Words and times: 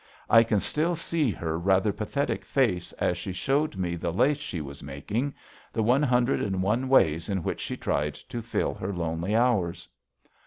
I 0.31 0.41
can 0.41 0.59
still 0.59 0.95
see 0.95 1.29
her 1.29 1.59
rather 1.59 1.93
pathetic 1.93 2.43
face 2.43 2.91
as 2.93 3.19
she 3.19 3.31
showed 3.33 3.75
me 3.77 3.95
the 3.95 4.11
lace 4.11 4.39
she 4.39 4.59
was 4.59 4.81
making, 4.81 5.35
the 5.71 5.83
one 5.83 6.01
hundred 6.01 6.41
and 6.41 6.63
one 6.63 6.89
ways 6.89 7.29
in 7.29 7.43
which 7.43 7.59
she 7.61 7.77
tried 7.77 8.15
to 8.15 8.41
fill 8.41 8.73
her 8.73 8.91
lonely 8.91 9.35
hours. 9.35 9.87